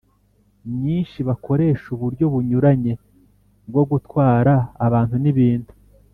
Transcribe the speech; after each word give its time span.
Myinshi 0.73 1.17
bakoresha 1.27 1.85
uburyo 1.95 2.25
bunyuranye 2.33 2.93
bwo 3.69 3.83
gutwara 3.91 4.53
abantu 4.85 5.15
n 5.23 5.25
ibintu 5.33 5.71